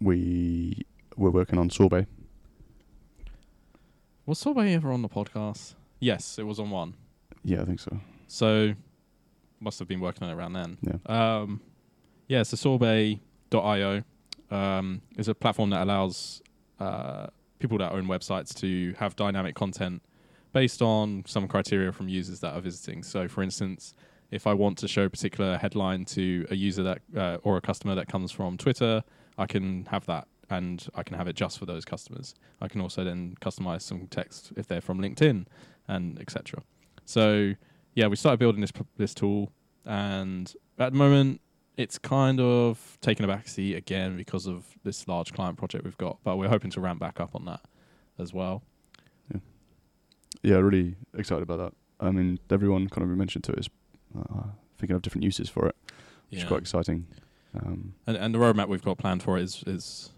We 0.00 0.84
were 1.16 1.30
working 1.30 1.58
on 1.58 1.70
Sorbet. 1.70 2.06
Was 4.26 4.38
Sorbet 4.38 4.74
ever 4.74 4.92
on 4.92 5.02
the 5.02 5.08
podcast? 5.08 5.74
Yes, 6.00 6.38
it 6.38 6.44
was 6.44 6.58
on 6.58 6.70
one. 6.70 6.94
Yeah, 7.44 7.62
I 7.62 7.64
think 7.64 7.80
so. 7.80 7.98
So 8.26 8.74
must 9.60 9.78
have 9.78 9.88
been 9.88 10.00
working 10.00 10.24
on 10.24 10.30
it 10.30 10.34
around 10.34 10.52
then. 10.54 10.78
Yeah. 10.82 11.40
Um, 11.40 11.60
yeah, 12.30 12.44
so 12.44 12.56
sorbet.io 12.56 14.04
um, 14.52 15.02
is 15.18 15.26
a 15.26 15.34
platform 15.34 15.70
that 15.70 15.82
allows 15.82 16.40
uh, 16.78 17.26
people 17.58 17.76
that 17.78 17.90
own 17.90 18.06
websites 18.06 18.54
to 18.60 18.94
have 18.98 19.16
dynamic 19.16 19.56
content 19.56 20.00
based 20.52 20.80
on 20.80 21.24
some 21.26 21.48
criteria 21.48 21.90
from 21.90 22.08
users 22.08 22.38
that 22.38 22.54
are 22.54 22.60
visiting. 22.60 23.02
So, 23.02 23.26
for 23.26 23.42
instance, 23.42 23.94
if 24.30 24.46
I 24.46 24.54
want 24.54 24.78
to 24.78 24.86
show 24.86 25.06
a 25.06 25.10
particular 25.10 25.58
headline 25.58 26.04
to 26.04 26.46
a 26.50 26.54
user 26.54 26.84
that 26.84 27.02
uh, 27.16 27.38
or 27.42 27.56
a 27.56 27.60
customer 27.60 27.96
that 27.96 28.06
comes 28.06 28.30
from 28.30 28.56
Twitter, 28.56 29.02
I 29.36 29.46
can 29.46 29.86
have 29.86 30.06
that 30.06 30.28
and 30.50 30.86
I 30.94 31.02
can 31.02 31.16
have 31.16 31.26
it 31.26 31.34
just 31.34 31.58
for 31.58 31.66
those 31.66 31.84
customers. 31.84 32.36
I 32.60 32.68
can 32.68 32.80
also 32.80 33.02
then 33.02 33.34
customize 33.40 33.82
some 33.82 34.06
text 34.06 34.52
if 34.56 34.68
they're 34.68 34.80
from 34.80 35.00
LinkedIn 35.00 35.46
and 35.88 36.20
etc. 36.20 36.62
So, 37.06 37.54
yeah, 37.94 38.06
we 38.06 38.14
started 38.14 38.38
building 38.38 38.60
this 38.60 38.72
this 38.96 39.14
tool, 39.14 39.50
and 39.84 40.54
at 40.78 40.92
the 40.92 40.98
moment, 40.98 41.40
it's 41.76 41.98
kind 41.98 42.40
of 42.40 42.98
taken 43.00 43.24
a 43.24 43.28
back 43.28 43.48
seat 43.48 43.74
again 43.74 44.16
because 44.16 44.46
of 44.46 44.66
this 44.84 45.08
large 45.08 45.32
client 45.32 45.56
project 45.56 45.84
we've 45.84 45.96
got. 45.96 46.18
But 46.24 46.36
we're 46.36 46.48
hoping 46.48 46.70
to 46.72 46.80
ramp 46.80 47.00
back 47.00 47.20
up 47.20 47.34
on 47.34 47.44
that 47.46 47.60
as 48.18 48.32
well. 48.32 48.62
Yeah, 50.42 50.56
really 50.56 50.94
excited 51.14 51.42
about 51.42 51.58
that. 51.58 51.72
I 52.06 52.10
mean, 52.12 52.38
everyone 52.50 52.88
kind 52.88 53.02
of 53.02 53.16
mentioned 53.16 53.44
to 53.44 53.52
it 53.52 53.58
is 53.58 53.68
uh, 54.18 54.44
thinking 54.78 54.96
of 54.96 55.02
different 55.02 55.24
uses 55.24 55.50
for 55.50 55.66
it, 55.66 55.76
which 56.30 56.40
is 56.40 56.46
quite 56.46 56.60
exciting. 56.60 57.06
Um, 57.54 57.94
And 58.06 58.16
and 58.16 58.34
the 58.34 58.38
roadmap 58.38 58.68
we've 58.68 58.82
got 58.82 58.96
planned 58.96 59.22
for 59.22 59.36
it 59.36 59.42
is 59.42 59.62
is 59.66 60.12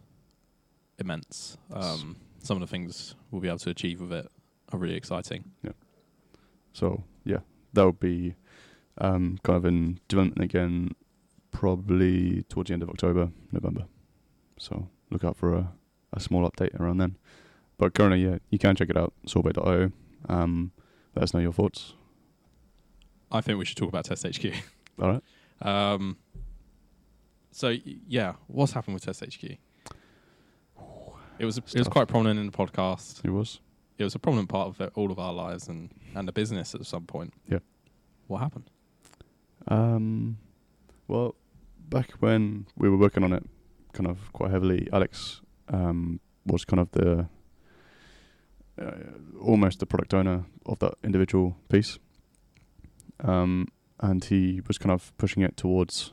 immense. 0.98 1.56
Um, 1.72 2.16
some 2.38 2.56
of 2.56 2.60
the 2.60 2.66
things 2.68 3.16
we'll 3.30 3.40
be 3.40 3.48
able 3.48 3.58
to 3.60 3.70
achieve 3.70 4.00
with 4.00 4.12
it 4.12 4.30
are 4.72 4.78
really 4.78 4.94
exciting. 4.94 5.50
Yeah. 5.62 5.72
So 6.72 7.02
yeah, 7.24 7.40
that 7.72 7.84
would 7.84 7.98
be 7.98 8.36
um, 8.98 9.38
kind 9.42 9.56
of 9.56 9.64
in 9.64 9.98
development 10.06 10.44
again, 10.44 10.94
probably 11.52 12.42
towards 12.48 12.68
the 12.68 12.74
end 12.74 12.82
of 12.82 12.88
October, 12.90 13.30
November. 13.52 13.84
So 14.58 14.88
look 15.10 15.22
out 15.22 15.36
for 15.36 15.54
a, 15.54 15.72
a 16.12 16.20
small 16.20 16.48
update 16.50 16.78
around 16.80 16.98
then. 16.98 17.16
But 17.78 17.94
currently, 17.94 18.24
yeah, 18.24 18.38
you 18.50 18.58
can 18.58 18.74
check 18.74 18.90
it 18.90 18.96
out, 18.96 19.12
sorbet.io. 19.26 19.92
Um, 20.28 20.72
let 21.14 21.22
us 21.24 21.34
know 21.34 21.40
your 21.40 21.52
thoughts. 21.52 21.94
I 23.30 23.40
think 23.40 23.58
we 23.58 23.64
should 23.64 23.76
talk 23.76 23.88
about 23.88 24.04
Test 24.04 24.26
HQ. 24.26 24.52
All 25.00 25.08
right. 25.08 25.22
Um, 25.62 26.16
so 27.50 27.74
yeah, 27.84 28.34
what's 28.46 28.72
happened 28.72 28.94
with 28.94 29.04
Test 29.04 29.20
HQ? 29.20 29.56
It 31.38 31.44
was 31.44 31.58
it 31.58 31.78
was 31.78 31.88
quite 31.88 32.08
prominent 32.08 32.38
in 32.38 32.46
the 32.46 32.52
podcast. 32.52 33.24
It 33.24 33.30
was. 33.30 33.60
It 33.98 34.04
was 34.04 34.14
a 34.14 34.18
prominent 34.18 34.48
part 34.48 34.68
of 34.68 34.80
it, 34.80 34.92
all 34.94 35.10
of 35.10 35.18
our 35.18 35.32
lives 35.32 35.68
and 35.68 35.90
and 36.14 36.28
the 36.28 36.32
business 36.32 36.74
at 36.74 36.84
some 36.86 37.04
point. 37.04 37.32
Yeah. 37.48 37.58
What 38.26 38.38
happened? 38.38 38.70
Um, 39.68 40.38
well, 41.08 41.34
back 41.92 42.12
when 42.20 42.66
we 42.76 42.88
were 42.88 42.96
working 42.96 43.22
on 43.22 43.32
it, 43.32 43.44
kind 43.92 44.08
of 44.08 44.32
quite 44.32 44.50
heavily, 44.50 44.88
Alex 44.92 45.42
um, 45.68 46.20
was 46.46 46.64
kind 46.64 46.80
of 46.80 46.90
the 46.92 47.28
uh, 48.80 48.90
almost 49.40 49.78
the 49.78 49.86
product 49.86 50.14
owner 50.14 50.46
of 50.64 50.78
that 50.78 50.94
individual 51.04 51.56
piece, 51.68 51.98
um, 53.20 53.68
and 54.00 54.24
he 54.24 54.62
was 54.66 54.78
kind 54.78 54.90
of 54.90 55.16
pushing 55.18 55.42
it 55.42 55.56
towards 55.56 56.12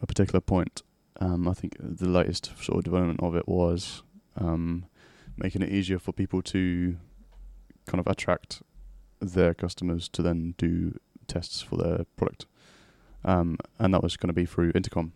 a 0.00 0.06
particular 0.06 0.40
point. 0.40 0.82
Um, 1.20 1.48
I 1.48 1.54
think 1.54 1.76
the 1.80 2.08
latest 2.08 2.52
sort 2.60 2.78
of 2.78 2.84
development 2.84 3.20
of 3.22 3.34
it 3.34 3.48
was 3.48 4.02
um, 4.36 4.84
making 5.36 5.62
it 5.62 5.70
easier 5.70 5.98
for 5.98 6.12
people 6.12 6.42
to 6.42 6.96
kind 7.86 7.98
of 7.98 8.06
attract 8.06 8.62
their 9.20 9.54
customers 9.54 10.08
to 10.10 10.22
then 10.22 10.54
do 10.58 10.98
tests 11.26 11.62
for 11.62 11.76
their 11.76 12.04
product. 12.16 12.46
Um, 13.28 13.58
and 13.78 13.92
that 13.92 14.02
was 14.02 14.16
going 14.16 14.28
to 14.28 14.32
be 14.32 14.46
through 14.46 14.72
Intercom. 14.74 15.12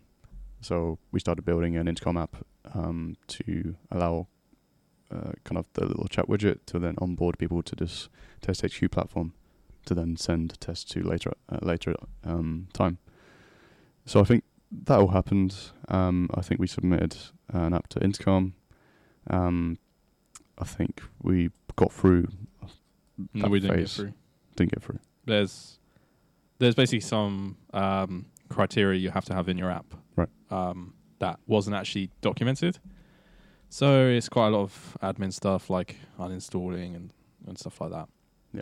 So 0.61 0.99
we 1.11 1.19
started 1.19 1.43
building 1.45 1.75
an 1.75 1.87
Intercom 1.87 2.15
app 2.15 2.35
um, 2.73 3.15
to 3.27 3.75
allow 3.91 4.27
uh, 5.11 5.31
kind 5.43 5.57
of 5.57 5.65
the 5.73 5.85
little 5.85 6.07
chat 6.07 6.27
widget 6.27 6.59
to 6.67 6.79
then 6.79 6.95
onboard 6.99 7.37
people 7.39 7.63
to 7.63 7.75
this 7.75 8.09
Test 8.41 8.61
HQ 8.61 8.91
platform 8.91 9.33
to 9.85 9.93
then 9.95 10.15
send 10.15 10.59
tests 10.61 10.85
to 10.93 11.01
later 11.01 11.33
uh, 11.49 11.57
later 11.61 11.95
um, 12.23 12.67
time. 12.71 12.99
So 14.05 14.19
I 14.19 14.23
think 14.23 14.43
that 14.71 14.99
all 14.99 15.09
happened. 15.09 15.55
Um, 15.87 16.29
I 16.35 16.41
think 16.41 16.59
we 16.59 16.67
submitted 16.67 17.17
an 17.49 17.73
app 17.73 17.87
to 17.89 17.99
Intercom. 17.99 18.53
Um, 19.29 19.79
I 20.57 20.65
think 20.65 21.01
we 21.21 21.49
got 21.75 21.91
through, 21.91 22.27
No, 23.33 23.47
we 23.47 23.59
didn't 23.59 23.77
get 23.77 23.89
through. 23.89 24.13
didn't 24.55 24.71
get 24.71 24.83
through. 24.83 24.99
There's 25.25 25.79
there's 26.63 26.75
basically 26.75 27.01
some 27.01 27.57
um, 27.73 28.25
criteria 28.49 28.99
you 28.99 29.11
have 29.11 29.25
to 29.25 29.33
have 29.33 29.47
in 29.49 29.57
your 29.57 29.69
app. 29.71 29.85
Right. 30.15 30.29
Um, 30.49 30.93
that 31.19 31.39
wasn't 31.47 31.75
actually 31.75 32.09
documented. 32.21 32.79
So 33.69 34.07
it's 34.07 34.29
quite 34.29 34.47
a 34.47 34.49
lot 34.51 34.61
of 34.63 34.97
admin 35.01 35.33
stuff 35.33 35.69
like 35.69 35.95
uninstalling 36.19 36.95
and, 36.95 37.13
and 37.47 37.57
stuff 37.57 37.81
like 37.81 37.91
that. 37.91 38.07
Yeah. 38.53 38.61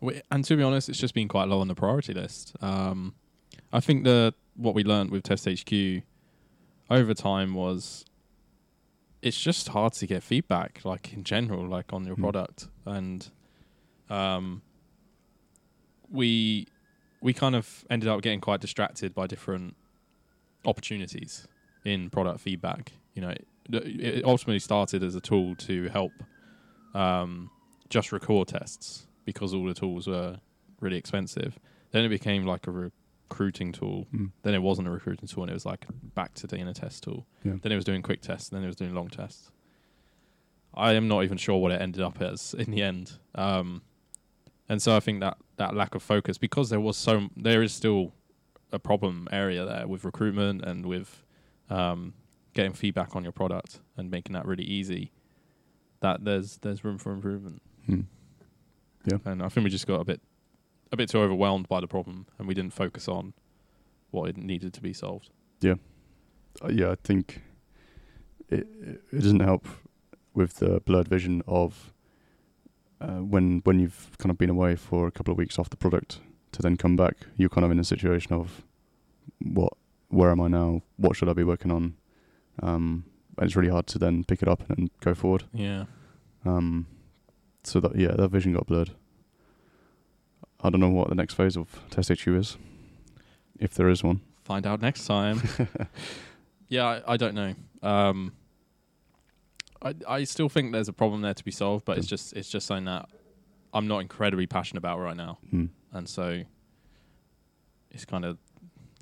We, 0.00 0.20
and 0.30 0.44
to 0.44 0.56
be 0.56 0.62
honest, 0.62 0.88
it's 0.88 0.98
just 0.98 1.14
been 1.14 1.28
quite 1.28 1.48
low 1.48 1.60
on 1.60 1.68
the 1.68 1.74
priority 1.74 2.12
list. 2.14 2.54
Um, 2.60 3.14
I 3.72 3.80
think 3.80 4.04
the 4.04 4.34
what 4.56 4.74
we 4.74 4.84
learned 4.84 5.10
with 5.10 5.22
Test 5.24 5.46
HQ 5.48 6.02
over 6.90 7.14
time 7.14 7.54
was 7.54 8.04
it's 9.22 9.40
just 9.40 9.68
hard 9.68 9.92
to 9.94 10.06
get 10.06 10.22
feedback, 10.22 10.80
like 10.84 11.12
in 11.12 11.24
general, 11.24 11.66
like 11.66 11.92
on 11.92 12.04
your 12.04 12.16
Hmm. 12.16 12.22
product, 12.22 12.68
and 12.84 13.30
um, 14.10 14.62
we 16.12 16.66
we 17.20 17.32
kind 17.32 17.54
of 17.54 17.84
ended 17.88 18.08
up 18.08 18.20
getting 18.20 18.40
quite 18.40 18.60
distracted 18.60 19.14
by 19.14 19.26
different 19.26 19.76
opportunities 20.64 21.46
in 21.84 22.10
product 22.10 22.40
feedback. 22.40 22.92
You 23.14 23.22
know, 23.22 23.30
it, 23.30 23.46
it 23.70 24.24
ultimately 24.24 24.58
started 24.58 25.02
as 25.02 25.14
a 25.14 25.20
tool 25.20 25.54
to 25.56 25.88
help 25.88 26.12
um, 26.94 27.50
just 27.88 28.12
record 28.12 28.48
tests 28.48 29.06
because 29.24 29.54
all 29.54 29.64
the 29.64 29.74
tools 29.74 30.06
were 30.06 30.38
really 30.80 30.96
expensive. 30.96 31.58
Then 31.92 32.04
it 32.04 32.08
became 32.08 32.44
like 32.44 32.66
a 32.66 32.70
recruiting 32.70 33.72
tool. 33.72 34.06
Mm. 34.14 34.32
Then 34.42 34.54
it 34.54 34.62
wasn't 34.62 34.88
a 34.88 34.90
recruiting 34.90 35.28
tool, 35.28 35.44
and 35.44 35.50
it 35.50 35.54
was 35.54 35.66
like 35.66 35.86
back 36.14 36.34
to 36.34 36.48
being 36.48 36.66
a 36.66 36.74
test 36.74 37.04
tool. 37.04 37.26
Yeah. 37.44 37.54
Then 37.62 37.72
it 37.72 37.76
was 37.76 37.84
doing 37.84 38.02
quick 38.02 38.20
tests. 38.20 38.50
And 38.50 38.56
then 38.56 38.64
it 38.64 38.66
was 38.66 38.76
doing 38.76 38.94
long 38.94 39.08
tests. 39.08 39.50
I 40.74 40.94
am 40.94 41.06
not 41.06 41.22
even 41.22 41.36
sure 41.36 41.58
what 41.58 41.70
it 41.70 41.80
ended 41.80 42.02
up 42.02 42.20
as 42.20 42.54
in 42.54 42.70
the 42.70 42.82
end. 42.82 43.12
Um, 43.34 43.82
and 44.72 44.80
so 44.80 44.96
I 44.96 45.00
think 45.00 45.20
that 45.20 45.36
that 45.56 45.74
lack 45.76 45.94
of 45.94 46.02
focus, 46.02 46.38
because 46.38 46.70
there 46.70 46.80
was 46.80 46.96
so, 46.96 47.28
there 47.36 47.62
is 47.62 47.74
still 47.74 48.14
a 48.72 48.78
problem 48.78 49.28
area 49.30 49.66
there 49.66 49.86
with 49.86 50.02
recruitment 50.02 50.64
and 50.64 50.86
with 50.86 51.22
um, 51.68 52.14
getting 52.54 52.72
feedback 52.72 53.14
on 53.14 53.22
your 53.22 53.32
product 53.32 53.80
and 53.98 54.10
making 54.10 54.32
that 54.32 54.46
really 54.46 54.64
easy. 54.64 55.12
That 56.00 56.24
there's 56.24 56.56
there's 56.62 56.82
room 56.84 56.96
for 56.96 57.12
improvement, 57.12 57.60
Hmm. 57.84 58.00
and 59.26 59.42
I 59.42 59.48
think 59.50 59.64
we 59.64 59.70
just 59.70 59.86
got 59.86 60.00
a 60.00 60.04
bit 60.04 60.22
a 60.90 60.96
bit 60.96 61.10
too 61.10 61.18
overwhelmed 61.20 61.68
by 61.68 61.80
the 61.80 61.86
problem, 61.86 62.26
and 62.38 62.48
we 62.48 62.54
didn't 62.54 62.72
focus 62.72 63.08
on 63.08 63.34
what 64.10 64.30
it 64.30 64.38
needed 64.38 64.72
to 64.72 64.80
be 64.80 64.94
solved. 64.94 65.28
Uh, 66.62 66.68
yeah, 66.68 66.90
I 66.92 66.96
think 67.04 67.42
it 68.48 68.66
it 69.12 69.20
doesn't 69.20 69.40
help 69.40 69.66
with 70.34 70.54
the 70.54 70.80
blurred 70.80 71.08
vision 71.08 71.42
of 71.46 71.91
uh, 73.02 73.20
when 73.32 73.60
when 73.64 73.80
you've 73.80 74.10
kind 74.18 74.30
of 74.30 74.38
been 74.38 74.50
away 74.50 74.76
for 74.76 75.06
a 75.06 75.10
couple 75.10 75.32
of 75.32 75.38
weeks 75.38 75.58
off 75.58 75.68
the 75.70 75.76
product 75.76 76.20
to 76.52 76.62
then 76.62 76.76
come 76.76 76.96
back. 76.96 77.16
You're 77.36 77.48
kind 77.48 77.64
of 77.64 77.70
in 77.70 77.78
a 77.78 77.84
situation 77.84 78.32
of 78.32 78.62
what, 79.40 79.72
where 80.08 80.30
am 80.30 80.40
I 80.40 80.48
now? 80.48 80.82
What 80.96 81.16
should 81.16 81.28
I 81.28 81.32
be 81.32 81.44
working 81.44 81.70
on? 81.72 81.94
Um, 82.62 83.04
and 83.38 83.46
it's 83.46 83.56
really 83.56 83.70
hard 83.70 83.86
to 83.88 83.98
then 83.98 84.24
pick 84.24 84.42
it 84.42 84.48
up 84.48 84.68
and 84.70 84.90
go 85.00 85.14
forward. 85.14 85.44
Yeah, 85.54 85.84
Um, 86.44 86.86
so 87.64 87.80
that 87.80 87.96
yeah, 87.96 88.12
that 88.16 88.28
vision 88.28 88.52
got 88.52 88.66
blurred. 88.66 88.90
I 90.60 90.70
don't 90.70 90.80
know 90.80 90.90
what 90.90 91.08
the 91.08 91.14
next 91.14 91.34
phase 91.34 91.56
of 91.56 91.80
Test 91.90 92.08
HQ 92.10 92.26
is, 92.28 92.56
if 93.58 93.74
there 93.74 93.88
is 93.88 94.04
one. 94.04 94.20
find 94.44 94.66
out 94.66 94.80
next 94.82 95.06
time. 95.06 95.40
yeah, 96.68 96.84
I, 97.06 97.14
I 97.14 97.16
don't 97.16 97.34
know. 97.34 97.54
Um, 97.82 98.32
I 99.82 99.94
I 100.08 100.24
still 100.24 100.48
think 100.48 100.72
there's 100.72 100.88
a 100.88 100.92
problem 100.92 101.22
there 101.22 101.34
to 101.34 101.44
be 101.44 101.50
solved, 101.50 101.84
but 101.84 101.98
it's 101.98 102.06
just 102.06 102.32
it's 102.34 102.48
just 102.48 102.66
something 102.66 102.84
that 102.86 103.08
I'm 103.74 103.86
not 103.88 103.98
incredibly 104.00 104.46
passionate 104.46 104.78
about 104.78 104.98
right 105.00 105.16
now, 105.16 105.38
Hmm. 105.50 105.66
and 105.92 106.08
so 106.08 106.42
it's 107.90 108.04
kind 108.04 108.24
of 108.24 108.38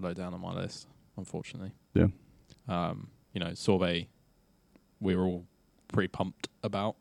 low 0.01 0.13
down 0.15 0.35
on 0.35 0.41
my 0.41 0.53
list, 0.55 0.87
unfortunately. 1.17 1.73
Yeah. 1.95 2.07
Um, 2.69 3.09
you 3.33 3.41
know, 3.41 3.55
Sorbet, 3.55 4.09
we 5.01 5.15
were 5.17 5.25
all 5.25 5.45
pretty 5.89 6.09
pumped 6.09 6.49
about. 6.63 6.97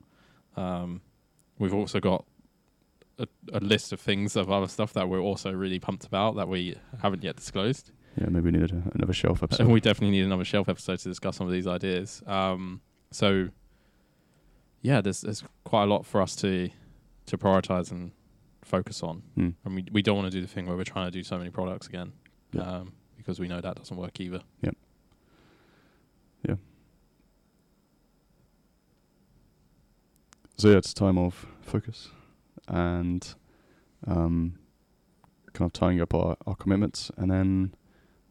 Um, 0.55 1.01
we've 1.57 1.74
also 1.74 2.00
got 2.00 2.25
a, 3.17 3.27
a 3.53 3.59
list 3.59 3.91
of 3.93 4.00
things 4.00 4.36
of 4.36 4.51
other 4.51 4.67
stuff 4.67 4.93
that 4.93 5.09
we're 5.09 5.19
also 5.21 5.51
really 5.51 5.79
pumped 5.79 6.05
about 6.05 6.36
that 6.36 6.48
we 6.48 6.75
haven't 7.01 7.24
yet 7.24 7.36
disclosed. 7.36 7.91
Yeah, 8.19 8.27
maybe 8.29 8.45
we 8.45 8.51
needed 8.51 8.71
a, 8.71 8.91
another 8.95 9.13
shelf 9.13 9.41
episode. 9.43 9.63
And 9.63 9.71
we 9.71 9.79
definitely 9.79 10.12
need 10.17 10.25
another 10.25 10.45
shelf 10.45 10.69
episode 10.69 11.00
to 11.00 11.09
discuss 11.09 11.38
some 11.38 11.48
of 11.48 11.53
these 11.53 11.67
ideas. 11.67 12.21
Um, 12.27 12.81
so, 13.12 13.50
yeah, 14.81 15.01
there's 15.01 15.21
there's 15.21 15.43
quite 15.63 15.83
a 15.83 15.88
lot 15.88 16.05
for 16.05 16.21
us 16.21 16.36
to 16.38 16.69
to 17.27 17.38
prioritize 17.38 17.91
and 17.91 18.12
focus 18.63 19.01
on, 19.03 19.24
Hmm. 19.36 19.50
and 19.65 19.75
we 19.75 19.86
we 19.91 20.01
don't 20.01 20.17
want 20.17 20.31
to 20.31 20.38
do 20.38 20.41
the 20.41 20.51
thing 20.51 20.65
where 20.67 20.75
we're 20.77 20.83
trying 20.83 21.07
to 21.07 21.12
do 21.12 21.24
so 21.24 21.38
many 21.38 21.50
products 21.50 21.88
again, 21.88 22.13
Yeah. 22.53 22.62
um, 22.63 22.93
because 23.17 23.39
we 23.39 23.48
know 23.48 23.62
that 23.62 23.75
doesn't 23.75 23.98
work 23.98 24.19
either. 24.19 24.41
Yep. 24.62 24.75
Yeah. 26.48 26.55
So 30.57 30.69
yeah, 30.69 30.77
it's 30.77 30.91
a 30.91 30.95
time 30.95 31.17
of 31.17 31.45
focus 31.62 32.09
and 32.67 33.33
um, 34.07 34.55
kind 35.53 35.67
of 35.67 35.74
tying 35.74 36.01
up 36.01 36.13
our, 36.13 36.36
our 36.45 36.55
commitments, 36.55 37.12
and 37.17 37.31
then 37.31 37.74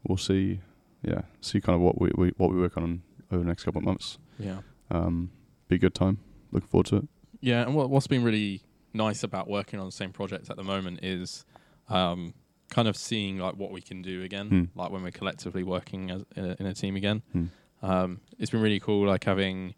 we'll 0.07 0.17
see, 0.17 0.61
yeah, 1.03 1.21
see 1.41 1.59
kind 1.59 1.75
of 1.75 1.81
what 1.81 1.99
we, 1.99 2.11
we 2.15 2.29
what 2.37 2.51
we 2.51 2.57
work 2.59 2.77
on 2.77 3.01
over 3.31 3.41
the 3.43 3.47
next 3.47 3.63
couple 3.63 3.79
of 3.79 3.85
months. 3.85 4.17
Yeah, 4.37 4.59
Um, 4.91 5.31
be 5.67 5.75
a 5.75 5.79
good 5.79 5.93
time. 5.95 6.19
Looking 6.51 6.67
forward 6.69 6.87
to 6.87 6.95
it. 6.97 7.07
yeah. 7.41 7.61
And 7.63 7.75
what 7.75 7.89
what's 7.89 8.07
been 8.07 8.23
really 8.23 8.61
nice 8.93 9.23
about 9.23 9.47
working 9.47 9.79
on 9.79 9.85
the 9.85 9.91
same 9.91 10.11
project 10.11 10.49
at 10.49 10.57
the 10.57 10.63
moment 10.63 10.99
is 11.03 11.45
um, 11.89 12.33
kind 12.69 12.87
of 12.87 12.95
seeing 12.97 13.37
like 13.37 13.55
what 13.55 13.71
we 13.71 13.81
can 13.81 14.01
do 14.01 14.23
again, 14.23 14.47
Hmm. 14.49 14.63
like 14.79 14.91
when 14.91 15.03
we're 15.03 15.11
collectively 15.11 15.63
working 15.63 16.09
as 16.11 16.23
in 16.35 16.45
a, 16.45 16.55
in 16.59 16.65
a 16.65 16.73
team 16.73 16.95
again. 16.95 17.21
Hmm. 17.31 17.45
Um, 17.81 18.21
it's 18.37 18.51
been 18.51 18.61
really 18.61 18.79
cool, 18.79 19.07
like 19.07 19.23
having 19.23 19.73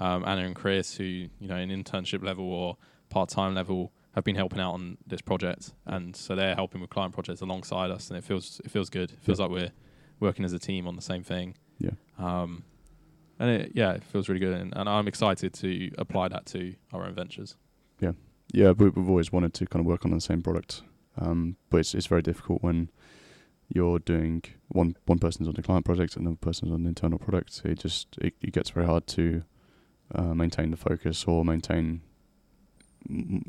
um, 0.00 0.24
Anna 0.26 0.44
and 0.44 0.56
Chris, 0.56 0.96
who 0.96 1.04
you 1.04 1.28
know, 1.48 1.56
in 1.56 1.68
internship 1.70 2.24
level 2.24 2.44
or 2.52 2.76
part 3.10 3.28
time 3.28 3.54
level, 3.54 3.92
have 4.14 4.24
been 4.24 4.36
helping 4.36 4.60
out 4.60 4.72
on 4.74 4.96
this 5.06 5.20
project, 5.20 5.72
and 5.86 6.14
so 6.16 6.34
they're 6.34 6.54
helping 6.54 6.80
with 6.80 6.90
client 6.90 7.12
projects 7.14 7.40
alongside 7.40 7.90
us, 7.90 8.08
and 8.08 8.16
it 8.18 8.24
feels 8.24 8.60
it 8.64 8.70
feels 8.70 8.88
good. 8.90 9.10
It 9.12 9.18
feels 9.22 9.38
like 9.40 9.50
we're 9.50 9.72
working 10.20 10.44
as 10.44 10.52
a 10.52 10.58
team 10.58 10.86
on 10.88 10.96
the 10.96 11.02
same 11.02 11.22
thing. 11.22 11.54
Yeah. 11.78 11.90
Um, 12.18 12.64
and 13.44 13.62
it, 13.62 13.72
yeah, 13.74 13.92
it 13.92 14.02
feels 14.04 14.28
really 14.28 14.40
good, 14.40 14.54
and, 14.54 14.72
and 14.74 14.88
I'm 14.88 15.06
excited 15.06 15.52
to 15.54 15.90
apply 15.98 16.28
that 16.28 16.46
to 16.46 16.74
our 16.92 17.04
own 17.04 17.14
ventures. 17.14 17.56
yeah, 18.52 18.70
we, 18.70 18.88
we've 18.88 19.08
always 19.08 19.32
wanted 19.32 19.52
to 19.54 19.66
kind 19.66 19.80
of 19.80 19.86
work 19.86 20.04
on 20.04 20.12
the 20.12 20.20
same 20.20 20.42
product, 20.42 20.82
um, 21.18 21.56
but 21.68 21.78
it's 21.78 21.94
it's 21.94 22.06
very 22.06 22.22
difficult 22.22 22.62
when 22.62 22.90
you're 23.68 23.98
doing 23.98 24.42
one 24.68 24.96
one 25.04 25.18
person's 25.18 25.48
on 25.48 25.54
the 25.54 25.62
client 25.62 25.84
project 25.84 26.16
and 26.16 26.26
another 26.26 26.38
person's 26.40 26.72
on 26.72 26.84
the 26.84 26.88
internal 26.88 27.18
product. 27.18 27.60
It 27.64 27.80
just 27.80 28.16
it, 28.18 28.34
it 28.40 28.52
gets 28.52 28.70
very 28.70 28.86
hard 28.86 29.06
to 29.08 29.42
uh, 30.14 30.34
maintain 30.34 30.70
the 30.70 30.76
focus 30.76 31.24
or 31.26 31.44
maintain 31.44 32.00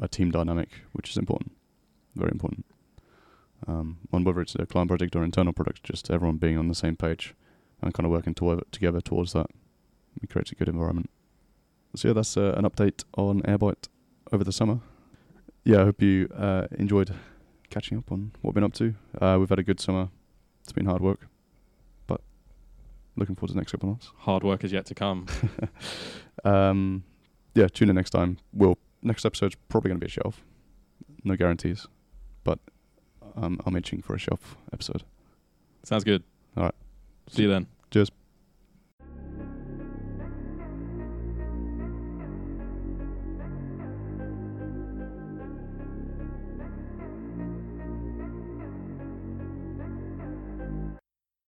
a 0.01 0.09
team 0.09 0.31
dynamic, 0.31 0.69
which 0.91 1.09
is 1.09 1.17
important, 1.17 1.53
very 2.15 2.31
important. 2.33 2.65
Um, 3.65 3.99
on 4.11 4.25
whether 4.25 4.41
it's 4.41 4.55
a 4.55 4.65
client 4.65 4.89
project 4.89 5.15
or 5.15 5.23
internal 5.23 5.53
product, 5.53 5.83
just 5.83 6.11
everyone 6.11 6.37
being 6.37 6.57
on 6.57 6.67
the 6.67 6.75
same 6.75 6.97
page 6.97 7.33
and 7.81 7.93
kind 7.93 8.05
of 8.05 8.11
working 8.11 8.33
to- 8.35 8.61
together 8.71 8.99
towards 9.01 9.31
that, 9.33 9.47
it 10.21 10.29
creates 10.29 10.51
a 10.51 10.55
good 10.55 10.69
environment. 10.69 11.09
So 11.95 12.09
yeah, 12.09 12.13
that's 12.13 12.35
uh, 12.37 12.53
an 12.57 12.65
update 12.65 13.03
on 13.17 13.41
Airbyte 13.43 13.87
over 14.31 14.43
the 14.43 14.51
summer. 14.51 14.79
Yeah, 15.63 15.81
I 15.81 15.83
hope 15.85 16.01
you 16.01 16.29
uh, 16.35 16.67
enjoyed 16.77 17.13
catching 17.69 17.97
up 17.97 18.11
on 18.11 18.31
what 18.41 18.51
we've 18.51 18.55
been 18.55 18.63
up 18.63 18.73
to. 18.73 18.95
Uh, 19.19 19.37
we've 19.39 19.49
had 19.49 19.59
a 19.59 19.63
good 19.63 19.79
summer. 19.79 20.09
It's 20.63 20.71
been 20.71 20.85
hard 20.85 21.01
work, 21.01 21.27
but 22.07 22.21
looking 23.15 23.35
forward 23.35 23.49
to 23.49 23.53
the 23.53 23.59
next 23.59 23.71
couple 23.71 23.89
of 23.89 23.93
months. 23.93 24.11
Hard 24.17 24.43
work 24.43 24.63
is 24.63 24.71
yet 24.71 24.85
to 24.87 24.95
come. 24.95 25.27
Um, 26.43 27.03
yeah, 27.55 27.67
tune 27.67 27.89
in 27.89 27.95
next 27.95 28.11
time. 28.11 28.37
We'll 28.53 28.77
next 29.01 29.25
episode's 29.25 29.55
probably 29.69 29.89
going 29.89 29.99
to 29.99 30.05
be 30.05 30.09
a 30.09 30.11
shelf. 30.11 30.43
No 31.23 31.35
guarantees, 31.35 31.87
but 32.43 32.59
um, 33.35 33.59
I'm 33.65 33.75
itching 33.75 34.01
for 34.01 34.15
a 34.15 34.19
shelf 34.19 34.55
episode. 34.71 35.03
Sounds 35.83 36.03
good. 36.03 36.23
All 36.55 36.63
right. 36.63 36.75
See 37.29 37.43
you 37.43 37.49
then. 37.49 37.67
Cheers. 37.91 38.11